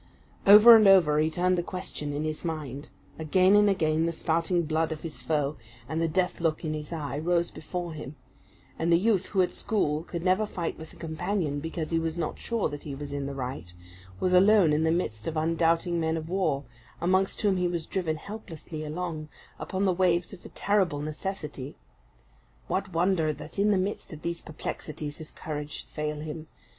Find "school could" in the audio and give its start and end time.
9.53-10.23